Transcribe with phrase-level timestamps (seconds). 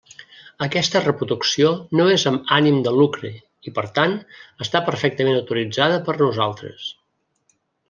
[0.65, 3.31] Aquesta reproducció no és amb ànim de lucre,
[3.73, 4.17] i per tant,
[4.67, 6.91] està perfectament autoritzada per nosaltres.